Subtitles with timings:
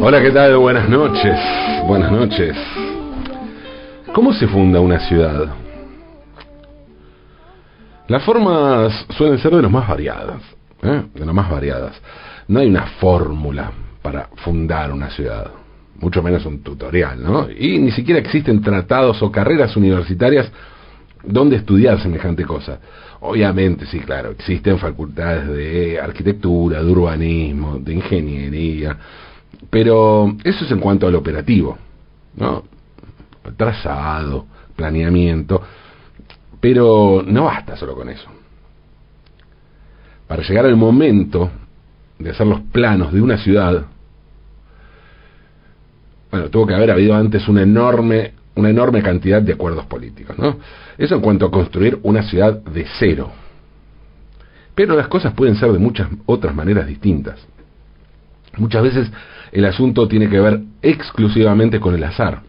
[0.00, 0.56] Hola, ¿qué tal?
[0.58, 1.36] Buenas noches.
[1.88, 2.56] Buenas noches.
[4.14, 5.48] ¿Cómo se funda una ciudad?
[8.06, 10.40] Las formas suelen ser de las más variadas,
[10.82, 11.02] ¿eh?
[11.12, 12.00] de las más variadas.
[12.46, 15.50] No hay una fórmula para fundar una ciudad,
[15.98, 17.50] mucho menos un tutorial, ¿no?
[17.50, 20.48] Y ni siquiera existen tratados o carreras universitarias
[21.24, 22.78] donde estudiar semejante cosa.
[23.20, 28.96] Obviamente, sí, claro, existen facultades de arquitectura, de urbanismo, de ingeniería,
[29.70, 31.76] pero eso es en cuanto al operativo,
[32.36, 32.64] ¿no?
[33.56, 34.46] Trazado,
[34.76, 35.62] planeamiento,
[36.60, 38.28] pero no basta solo con eso.
[40.26, 41.50] Para llegar al momento
[42.18, 43.86] de hacer los planos de una ciudad,
[46.30, 50.58] bueno, tuvo que haber habido antes una enorme, una enorme cantidad de acuerdos políticos, ¿no?
[50.98, 53.30] Eso en cuanto a construir una ciudad de cero.
[54.74, 57.44] Pero las cosas pueden ser de muchas otras maneras distintas.
[58.58, 59.10] Muchas veces
[59.52, 62.42] el asunto tiene que ver exclusivamente con el azar.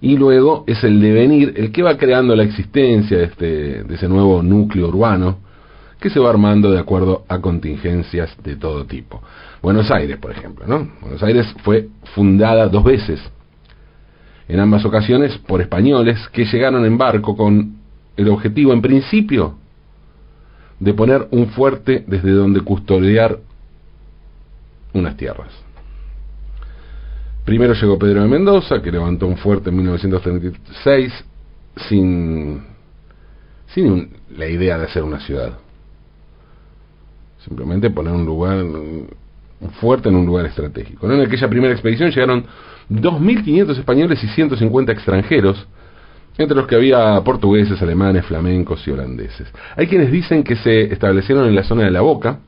[0.00, 4.08] Y luego es el devenir el que va creando la existencia de, este, de ese
[4.08, 5.38] nuevo núcleo urbano
[6.00, 9.20] que se va armando de acuerdo a contingencias de todo tipo.
[9.60, 10.88] Buenos Aires, por ejemplo, ¿no?
[11.00, 13.20] Buenos Aires fue fundada dos veces,
[14.46, 17.78] en ambas ocasiones por españoles que llegaron en barco con
[18.16, 19.56] el objetivo, en principio,
[20.80, 23.38] de poner un fuerte desde donde custodiar
[24.98, 25.50] unas tierras.
[27.44, 31.24] Primero llegó Pedro de Mendoza, que levantó un fuerte en 1936
[31.88, 32.62] sin,
[33.68, 35.58] sin la idea de hacer una ciudad.
[37.44, 38.64] Simplemente poner un lugar
[39.60, 41.10] un fuerte en un lugar estratégico.
[41.10, 42.44] En aquella primera expedición llegaron
[42.90, 45.66] 2.500 españoles y 150 extranjeros,
[46.36, 49.48] entre los que había portugueses, alemanes, flamencos y holandeses.
[49.76, 52.38] Hay quienes dicen que se establecieron en la zona de la Boca,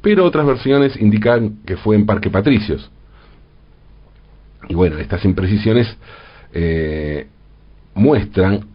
[0.00, 2.90] pero otras versiones indican que fue en Parque Patricios,
[4.68, 5.96] y bueno, estas imprecisiones
[6.52, 7.26] eh,
[7.94, 8.66] muestran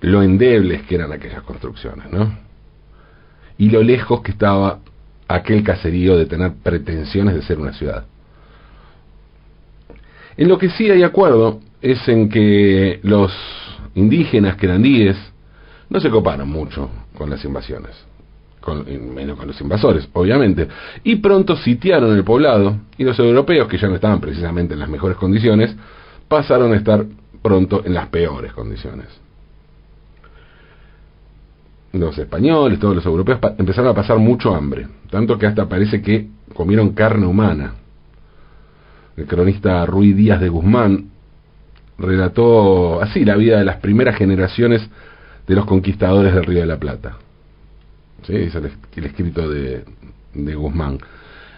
[0.00, 2.38] lo endebles que eran aquellas construcciones, ¿no?
[3.58, 4.80] Y lo lejos que estaba
[5.28, 8.04] aquel caserío de tener pretensiones de ser una ciudad.
[10.36, 13.32] En lo que sí hay acuerdo es en que los
[13.94, 15.16] indígenas querandíes
[15.88, 18.09] no se coparon mucho con las invasiones
[18.60, 18.84] con,
[19.14, 20.68] menos con los invasores, obviamente,
[21.02, 24.88] y pronto sitiaron el poblado y los europeos, que ya no estaban precisamente en las
[24.88, 25.74] mejores condiciones,
[26.28, 27.04] pasaron a estar
[27.42, 29.08] pronto en las peores condiciones.
[31.92, 36.28] Los españoles, todos los europeos empezaron a pasar mucho hambre, tanto que hasta parece que
[36.54, 37.74] comieron carne humana.
[39.16, 41.10] El cronista Ruy Díaz de Guzmán
[41.98, 44.88] relató así la vida de las primeras generaciones
[45.46, 47.16] de los conquistadores del Río de la Plata.
[48.26, 48.34] ¿Sí?
[48.34, 49.84] es el, escrito de,
[50.54, 50.98] Guzmán.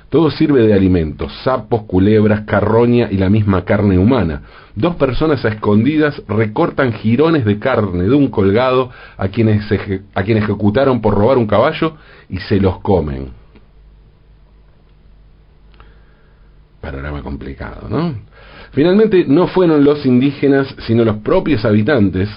[0.09, 4.43] Todo sirve de alimento, sapos, culebras, carroña y la misma carne humana.
[4.75, 9.65] Dos personas a escondidas recortan jirones de carne de un colgado a quienes,
[10.15, 11.97] a quien ejecutaron por robar un caballo
[12.29, 13.29] y se los comen.
[16.83, 18.15] Panorama complicado, ¿no?
[18.73, 22.29] Finalmente no fueron los indígenas, sino los propios habitantes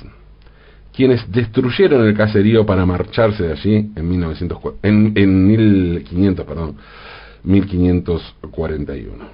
[0.96, 6.78] quienes destruyeron el caserío para marcharse de allí en, 1900, en, en 1500, perdón,
[7.44, 9.26] 1541.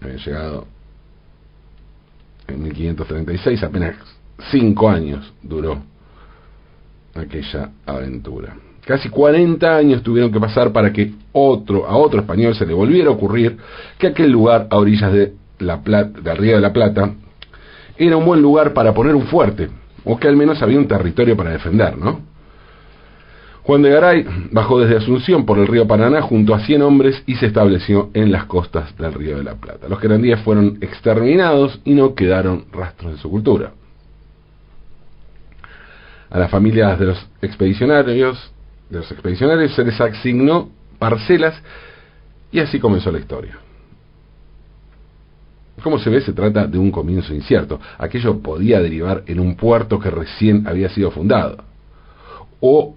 [0.00, 0.66] Habían llegado
[2.48, 3.96] en 1536, apenas
[4.50, 5.80] cinco años duró
[7.14, 8.56] aquella aventura.
[8.84, 13.10] Casi 40 años tuvieron que pasar para que otro, a otro español se le volviera
[13.10, 13.56] a ocurrir
[13.98, 17.12] que aquel lugar a orillas de la Plata, del Río de la Plata
[17.96, 19.68] era un buen lugar para poner un fuerte
[20.08, 22.20] o que al menos había un territorio para defender, ¿no?
[23.62, 27.34] Juan de Garay bajó desde Asunción por el río Paraná junto a 100 hombres y
[27.34, 29.86] se estableció en las costas del río de la Plata.
[29.86, 33.72] Los querandíes fueron exterminados y no quedaron rastros de su cultura.
[36.30, 38.50] A las familias de los expedicionarios,
[38.88, 41.62] de los expedicionarios se les asignó parcelas
[42.50, 43.58] y así comenzó la historia.
[45.82, 47.80] Como se ve, se trata de un comienzo incierto.
[47.98, 51.64] Aquello podía derivar en un puerto que recién había sido fundado.
[52.60, 52.96] O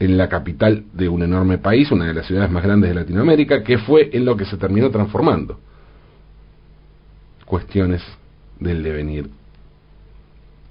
[0.00, 3.62] en la capital de un enorme país, una de las ciudades más grandes de Latinoamérica,
[3.62, 5.60] que fue en lo que se terminó transformando.
[7.44, 8.02] Cuestiones
[8.58, 9.30] del devenir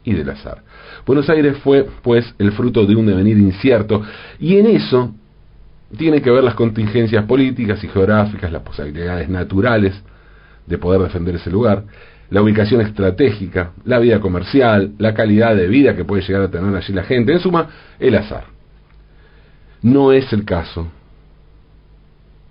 [0.04, 0.64] y del azar.
[1.06, 4.02] Buenos Aires fue, pues, el fruto de un devenir incierto,
[4.40, 5.14] y en eso
[5.98, 10.00] tiene que ver las contingencias políticas y geográficas, las posibilidades naturales
[10.68, 11.84] de poder defender ese lugar,
[12.30, 16.76] la ubicación estratégica, la vida comercial, la calidad de vida que puede llegar a tener
[16.76, 17.70] allí la gente, en suma,
[18.00, 18.46] el azar.
[19.82, 20.88] No es el caso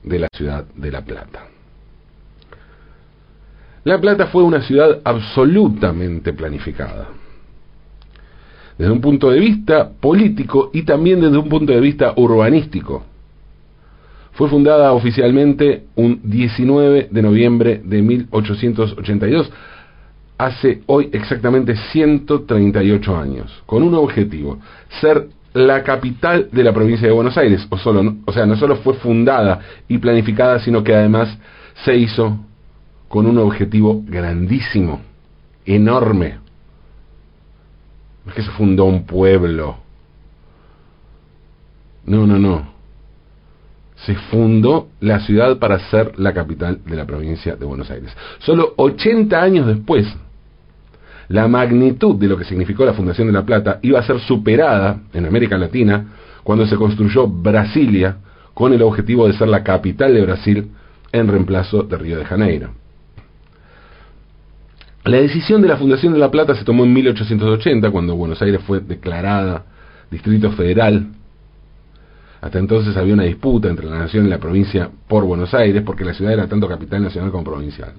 [0.02, 1.46] de la ciudad de La Plata.
[3.84, 7.08] La Plata fue una ciudad absolutamente planificada.
[8.76, 13.04] Desde un punto de vista político y también desde un punto de vista urbanístico.
[14.38, 19.50] Fue fundada oficialmente un 19 de noviembre de 1882,
[20.38, 24.60] hace hoy exactamente 138 años, con un objetivo,
[25.00, 28.76] ser la capital de la provincia de Buenos Aires, o, solo, o sea, no solo
[28.76, 29.58] fue fundada
[29.88, 31.36] y planificada, sino que además
[31.84, 32.38] se hizo
[33.08, 35.00] con un objetivo grandísimo,
[35.66, 36.36] enorme.
[38.24, 39.78] No es que se fundó un pueblo.
[42.06, 42.77] No, no, no.
[44.04, 48.16] Se fundó la ciudad para ser la capital de la provincia de Buenos Aires.
[48.38, 50.06] Solo 80 años después,
[51.28, 55.00] la magnitud de lo que significó la fundación de La Plata iba a ser superada
[55.12, 56.06] en América Latina
[56.42, 58.16] cuando se construyó Brasilia
[58.54, 60.70] con el objetivo de ser la capital de Brasil
[61.12, 62.70] en reemplazo de Río de Janeiro.
[65.04, 68.60] La decisión de la fundación de La Plata se tomó en 1880, cuando Buenos Aires
[68.66, 69.64] fue declarada
[70.10, 71.06] Distrito Federal.
[72.40, 76.04] Hasta entonces había una disputa entre la nación y la provincia por Buenos Aires, porque
[76.04, 77.94] la ciudad era tanto capital nacional como provincial.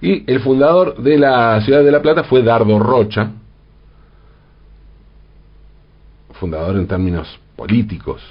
[0.00, 3.32] Y el fundador de la ciudad de La Plata fue Dardo Rocha,
[6.34, 8.22] fundador en términos políticos,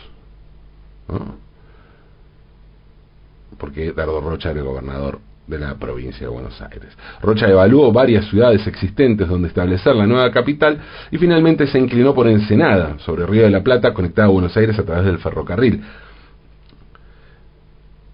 [3.58, 6.96] porque Dardo Rocha era el gobernador de la provincia de Buenos Aires.
[7.22, 10.78] Rocha evaluó varias ciudades existentes donde establecer la nueva capital
[11.10, 14.78] y finalmente se inclinó por Ensenada, sobre Río de la Plata, conectada a Buenos Aires
[14.78, 15.82] a través del ferrocarril.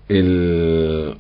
[0.08, 1.16] El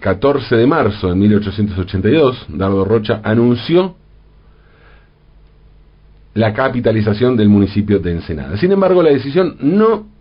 [0.00, 3.96] 14 de marzo de 1882, Dardo Rocha anunció
[6.34, 8.56] la capitalización del municipio de Ensenada.
[8.56, 10.11] Sin embargo, la decisión no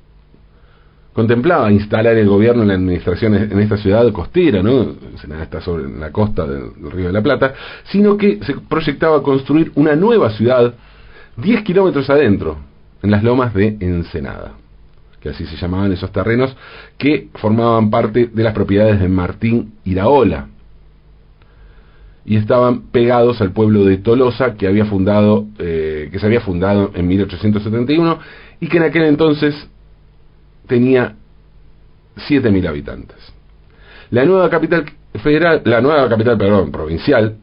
[1.13, 4.95] contemplaba instalar el gobierno en la administración en esta ciudad costera, ¿no?
[5.11, 7.53] Ensenada está sobre la costa del, Río de la Plata,
[7.91, 10.73] sino que se proyectaba construir una nueva ciudad
[11.37, 12.57] 10 kilómetros adentro,
[13.03, 14.53] en las lomas de Ensenada,
[15.19, 16.55] que así se llamaban esos terrenos
[16.97, 20.47] que formaban parte de las propiedades de Martín Iraola
[22.23, 26.91] y estaban pegados al pueblo de Tolosa que había fundado eh, que se había fundado
[26.93, 28.19] en 1871
[28.59, 29.55] y que en aquel entonces
[30.71, 31.15] tenía
[32.15, 33.18] 7.000 habitantes.
[34.09, 34.85] La nueva capital
[35.21, 37.35] federal, la nueva capital, perdón, provincial.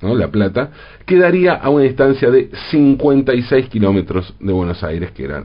[0.00, 0.70] La Plata,
[1.04, 5.44] quedaría a una distancia de 56 kilómetros de Buenos Aires, que era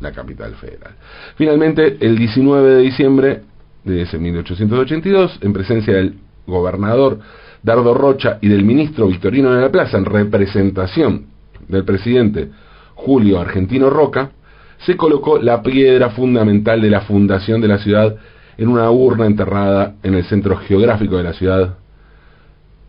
[0.00, 0.94] la capital federal.
[1.36, 3.42] Finalmente, el 19 de diciembre
[3.84, 6.14] de ese 1882, en presencia del
[6.46, 7.18] gobernador
[7.62, 11.26] Dardo Rocha y del ministro Victorino de la Plaza, en representación
[11.68, 12.48] del presidente
[12.94, 14.30] Julio Argentino Roca,
[14.84, 18.16] se colocó la piedra fundamental de la fundación de la ciudad
[18.56, 21.78] en una urna enterrada en el centro geográfico de la ciudad,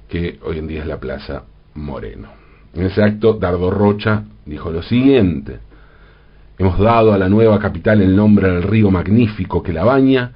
[0.07, 1.43] que hoy en día es la Plaza
[1.75, 2.29] Moreno.
[2.73, 5.59] En ese acto, Dardo Rocha dijo lo siguiente,
[6.57, 10.31] hemos dado a la nueva capital el nombre del río magnífico que la baña,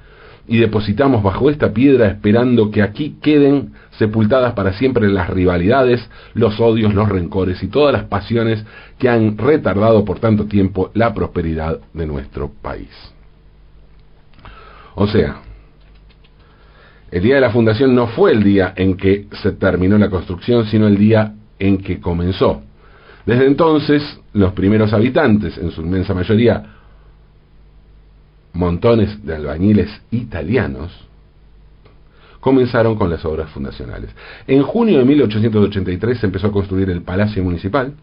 [0.46, 6.60] y depositamos bajo esta piedra esperando que aquí queden sepultadas para siempre las rivalidades, los
[6.60, 8.64] odios, los rencores y todas las pasiones
[8.98, 12.90] que han retardado por tanto tiempo la prosperidad de nuestro país.
[14.96, 15.40] O sea,
[17.10, 20.66] el día de la fundación no fue el día en que se terminó la construcción,
[20.66, 22.62] sino el día en que comenzó.
[23.24, 24.02] Desde entonces,
[24.34, 26.62] los primeros habitantes, en su inmensa mayoría
[28.54, 30.92] montones de albañiles italianos,
[32.40, 34.10] comenzaron con las obras fundacionales.
[34.46, 37.94] En junio de 1883 se empezó a construir el Palacio Municipal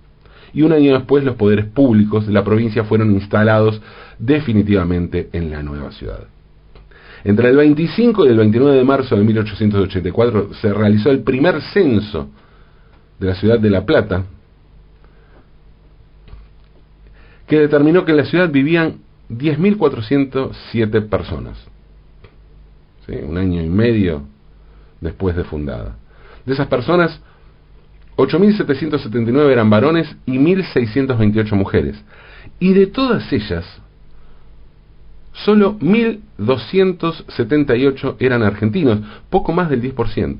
[0.54, 3.82] y un año después los poderes públicos de la provincia fueron instalados
[4.20, 6.28] definitivamente en la nueva ciudad.
[7.24, 12.30] Entre el 25 y el 29 de marzo de 1884 se realizó el primer censo
[13.20, 14.26] de la ciudad de La Plata,
[17.48, 19.02] que determinó que en la ciudad vivían
[19.38, 21.58] 10.407 personas.
[23.08, 24.24] Un año y medio
[25.02, 25.98] después de fundada.
[26.46, 27.20] De esas personas,
[28.16, 32.02] 8.779 eran varones y 1.628 mujeres.
[32.60, 33.66] Y de todas ellas,
[35.34, 40.38] solo 1.278 eran argentinos, poco más del 10%.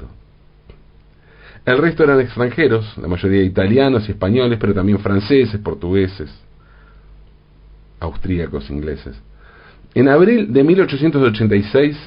[1.66, 6.32] El resto eran extranjeros, la mayoría italianos y españoles, pero también franceses, portugueses,
[8.02, 9.16] austríacos, ingleses.
[9.94, 11.98] En abril de 1886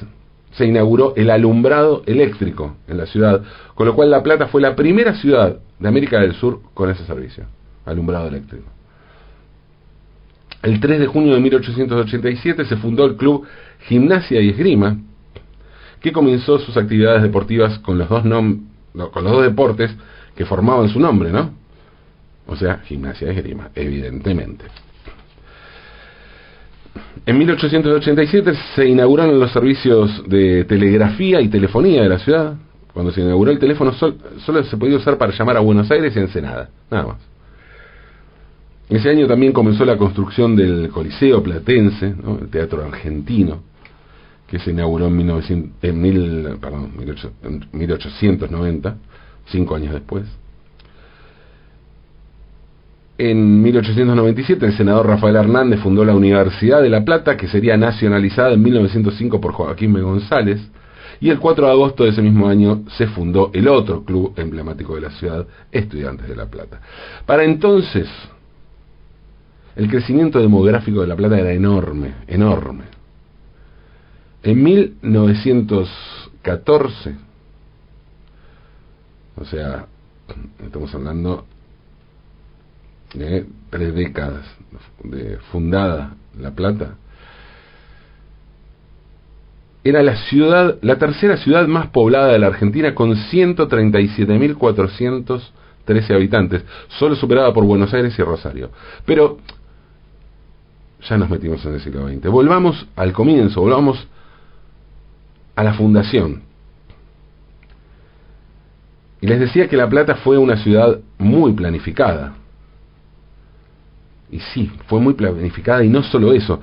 [0.51, 3.41] se inauguró el alumbrado eléctrico en la ciudad,
[3.73, 7.05] con lo cual La Plata fue la primera ciudad de América del Sur con ese
[7.05, 7.45] servicio,
[7.85, 8.65] alumbrado eléctrico.
[10.61, 13.45] El 3 de junio de 1887 se fundó el club
[13.87, 14.97] Gimnasia y Esgrima,
[16.01, 19.95] que comenzó sus actividades deportivas con los dos, con los dos deportes
[20.35, 21.51] que formaban su nombre, ¿no?
[22.47, 24.65] O sea, gimnasia y esgrima, evidentemente.
[27.25, 32.55] En 1887 se inauguraron los servicios de telegrafía y telefonía de la ciudad.
[32.93, 36.19] Cuando se inauguró el teléfono solo se podía usar para llamar a Buenos Aires y
[36.19, 37.17] Ensenada, nada más.
[38.87, 43.63] Ese año también comenzó la construcción del Coliseo Platense, el Teatro Argentino,
[44.47, 46.91] que se inauguró en, 1900, en, mil, perdón,
[47.73, 48.95] 1890,
[49.47, 50.25] cinco años después.
[53.17, 58.51] En 1897 el senador Rafael Hernández fundó la Universidad de La Plata, que sería nacionalizada
[58.53, 60.01] en 1905 por Joaquín B.
[60.01, 60.59] González,
[61.21, 64.95] y el 4 de agosto de ese mismo año se fundó el otro club emblemático
[64.95, 66.81] de la ciudad, Estudiantes de La Plata.
[67.25, 68.09] Para entonces,
[69.77, 72.83] el crecimiento demográfico de La Plata era enorme, enorme.
[74.43, 77.15] En 1914,
[79.37, 79.85] o sea,
[80.61, 81.45] estamos hablando
[83.69, 84.45] tres décadas
[85.03, 86.95] de fundada La Plata,
[89.85, 97.15] era la ciudad, la tercera ciudad más poblada de la Argentina con 137.413 habitantes, solo
[97.15, 98.71] superada por Buenos Aires y Rosario.
[99.05, 99.37] Pero
[101.07, 102.31] ya nos metimos en el siglo XX.
[102.31, 104.07] Volvamos al comienzo, volvamos
[105.55, 106.41] a la fundación.
[109.21, 112.33] Y les decía que La Plata fue una ciudad muy planificada.
[114.31, 116.59] Y sí, fue muy planificada y no solo eso.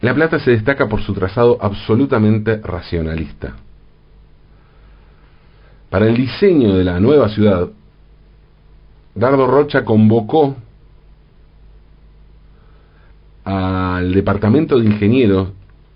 [0.00, 3.54] La Plata se destaca por su trazado absolutamente racionalista.
[5.90, 7.68] Para el diseño de la nueva ciudad,
[9.14, 10.56] Dardo Rocha convocó
[13.44, 15.48] al departamento de ingenieros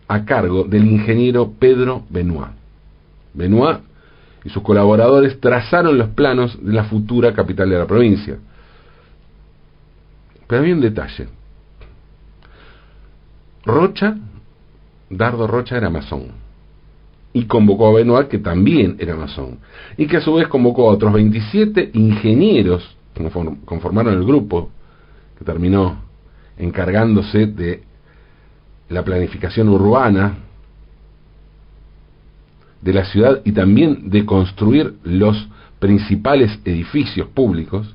[0.08, 2.50] a cargo del ingeniero Pedro Benoit.
[3.32, 3.78] Benoit
[4.44, 8.36] y sus colaboradores trazaron los planos de la futura capital de la provincia.
[10.46, 11.28] Pero había un detalle.
[13.64, 14.16] Rocha,
[15.10, 16.28] Dardo Rocha era masón.
[17.32, 19.58] Y convocó a Benoit, que también era masón.
[19.96, 23.30] Y que a su vez convocó a otros 27 ingenieros que
[23.64, 24.70] conformaron el grupo,
[25.38, 26.02] que terminó
[26.58, 27.82] encargándose de
[28.88, 30.38] la planificación urbana
[32.82, 35.48] de la ciudad y también de construir los
[35.78, 37.94] principales edificios públicos,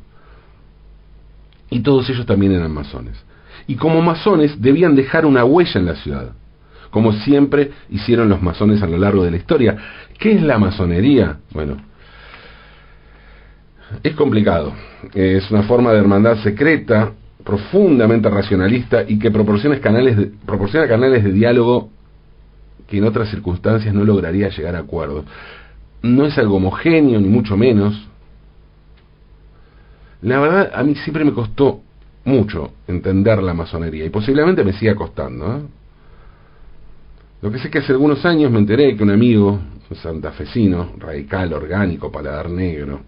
[1.70, 3.24] y todos ellos también eran masones.
[3.68, 6.32] Y como masones debían dejar una huella en la ciudad,
[6.90, 9.78] como siempre hicieron los masones a lo largo de la historia.
[10.18, 11.38] ¿Qué es la masonería?
[11.52, 11.78] Bueno,
[14.04, 14.74] es complicado.
[15.14, 17.12] Es una forma de hermandad secreta,
[17.44, 21.90] profundamente racionalista y que proporciona canales de, proporciona canales de diálogo
[22.88, 25.26] que en otras circunstancias no lograría llegar a acuerdos.
[26.02, 28.08] No es algo homogéneo, ni mucho menos,
[30.22, 31.82] la verdad, a mí siempre me costó
[32.26, 35.58] mucho entender la masonería y posiblemente me siga costando.
[35.58, 35.62] ¿eh?
[37.42, 39.60] Lo que sé que hace algunos años me enteré que un amigo,
[39.90, 43.00] un santafesino, radical, orgánico, paladar negro,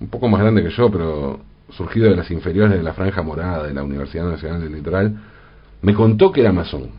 [0.00, 3.66] un poco más grande que yo, pero surgido de las inferiores de la Franja Morada
[3.66, 5.16] de la Universidad Nacional del Litoral,
[5.82, 6.90] me contó que era masón.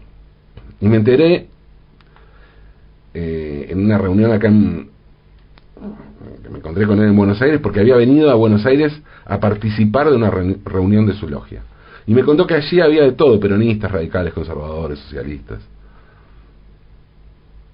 [0.79, 1.48] Y me enteré
[3.13, 4.89] eh, en una reunión acá en,
[6.41, 8.93] que me encontré con él en Buenos Aires porque había venido a Buenos Aires
[9.25, 11.63] a participar de una reunión de su logia.
[12.05, 15.59] Y me contó que allí había de todo, peronistas, radicales, conservadores, socialistas.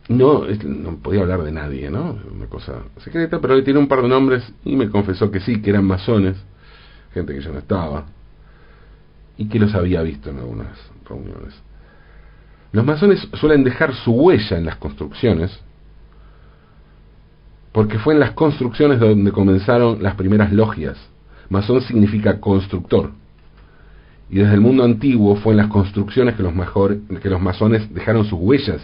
[0.07, 2.17] No, no podía hablar de nadie, ¿no?
[2.31, 5.61] Una cosa secreta, pero él tiene un par de nombres y me confesó que sí,
[5.61, 6.37] que eran masones,
[7.13, 8.05] gente que ya no estaba,
[9.37, 11.55] y que los había visto en algunas reuniones.
[12.71, 15.59] Los masones suelen dejar su huella en las construcciones,
[17.75, 20.97] porque fue en las construcciones donde comenzaron las primeras logias.
[21.49, 23.11] Masón significa constructor.
[24.29, 26.53] Y desde el mundo antiguo fue en las construcciones que los,
[27.21, 28.81] que los masones dejaron sus huellas.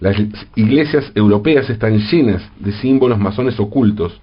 [0.00, 0.16] Las
[0.56, 4.20] iglesias europeas están llenas de símbolos masones ocultos,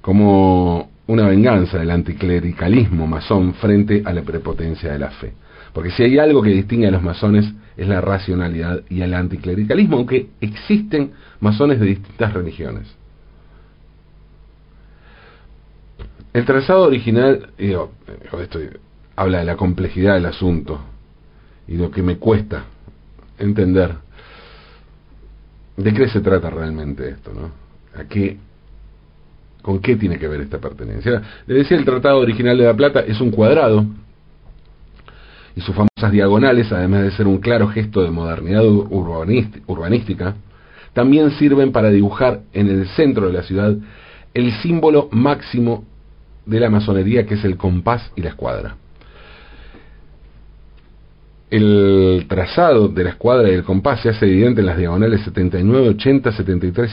[0.00, 5.34] como una venganza del anticlericalismo masón frente a la prepotencia de la fe.
[5.76, 7.44] Porque si hay algo que distingue a los masones
[7.76, 12.86] es la racionalidad y el anticlericalismo, aunque existen masones de distintas religiones.
[16.32, 17.92] El trazado original, digo,
[18.40, 18.58] esto
[19.16, 20.80] habla de la complejidad del asunto
[21.68, 22.64] y lo que me cuesta
[23.38, 23.96] entender
[25.76, 27.50] de qué se trata realmente esto, ¿no?
[28.00, 28.38] A qué
[29.60, 31.20] ¿Con qué tiene que ver esta pertenencia?
[31.46, 33.84] Le decía, el Tratado Original de la Plata es un cuadrado
[35.56, 40.36] y sus famosas diagonales, además de ser un claro gesto de modernidad urbanística,
[40.92, 43.74] también sirven para dibujar en el centro de la ciudad
[44.34, 45.84] el símbolo máximo
[46.44, 48.76] de la masonería que es el compás y la escuadra.
[51.50, 55.88] El trazado de la escuadra y el compás se hace evidente en las diagonales 79,
[55.90, 56.90] 80, 73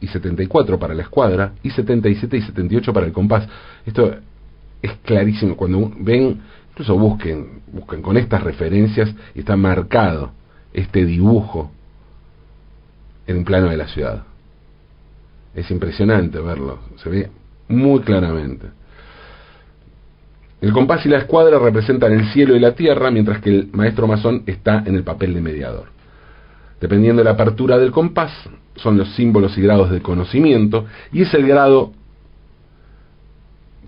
[0.00, 3.48] y 74 para la escuadra y 77 y 78 para el compás.
[3.86, 4.14] Esto
[4.82, 5.56] es clarísimo.
[5.56, 6.40] Cuando ven,
[6.74, 10.32] incluso busquen, busquen con estas referencias y está marcado
[10.72, 11.70] este dibujo
[13.28, 14.24] en un plano de la ciudad.
[15.54, 17.30] Es impresionante verlo, se ve
[17.68, 18.66] muy claramente.
[20.60, 24.08] El compás y la escuadra representan el cielo y la tierra, mientras que el maestro
[24.08, 25.88] masón está en el papel de mediador.
[26.80, 28.32] Dependiendo de la apertura del compás,
[28.76, 31.92] son los símbolos y grados de conocimiento, y es el grado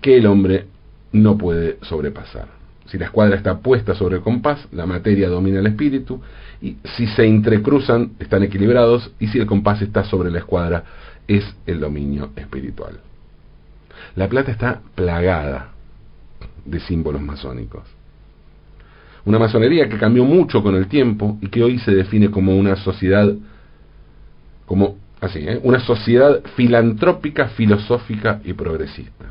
[0.01, 0.67] que el hombre
[1.11, 2.57] no puede sobrepasar.
[2.87, 6.21] Si la escuadra está puesta sobre el compás, la materia domina el espíritu,
[6.61, 10.83] y si se entrecruzan, están equilibrados, y si el compás está sobre la escuadra,
[11.27, 12.99] es el dominio espiritual.
[14.15, 15.71] La plata está plagada
[16.65, 17.83] de símbolos masónicos.
[19.25, 22.77] Una masonería que cambió mucho con el tiempo y que hoy se define como una
[22.77, 23.29] sociedad,
[24.65, 25.59] como así, ¿eh?
[25.63, 29.25] una sociedad filantrópica, filosófica y progresista.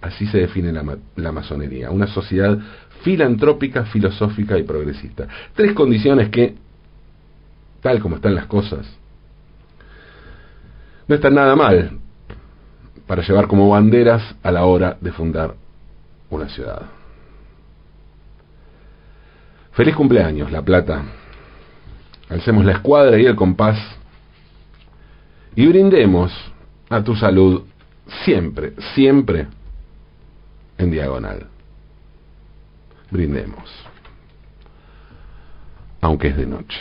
[0.00, 2.58] Así se define la, masonería, una sociedad
[3.02, 5.28] filantrópica, filosófica y progresista.
[5.54, 6.54] Tres condiciones que,
[7.82, 8.86] tal como están las cosas,
[11.06, 11.98] no están nada mal
[13.06, 15.54] para llevar como banderas a la hora de fundar
[16.30, 16.82] una ciudad.
[19.72, 21.02] Feliz cumpleaños, La Plata.
[22.28, 23.78] Alcemos la escuadra y el compás
[25.56, 26.32] y brindemos
[26.88, 27.64] a tu salud
[28.24, 29.48] siempre, siempre
[30.80, 31.46] en diagonal.
[33.10, 33.68] Brindemos,
[36.00, 36.80] aunque es de noche.